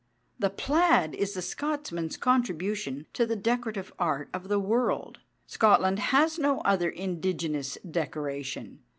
The 0.39 0.49
plaid 0.49 1.13
is 1.13 1.35
the 1.35 1.43
Scotchman's 1.43 2.17
contribution 2.17 3.05
to 3.13 3.27
the 3.27 3.35
decorative 3.35 3.93
art 3.99 4.29
of 4.33 4.47
the 4.47 4.57
world. 4.57 5.19
Scotland 5.45 5.99
has 5.99 6.39
no 6.39 6.61
other 6.61 6.89
indigenous 6.89 7.77
decoration. 7.87 8.79